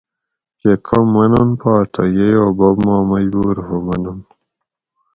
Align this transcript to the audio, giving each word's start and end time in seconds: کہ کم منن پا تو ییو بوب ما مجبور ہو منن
کہ 0.59 0.71
کم 0.87 1.05
منن 1.13 1.49
پا 1.59 1.73
تو 1.93 2.03
ییو 2.17 2.45
بوب 2.57 2.77
ما 2.85 2.95
مجبور 3.11 3.55
ہو 3.67 3.75
منن 3.85 4.19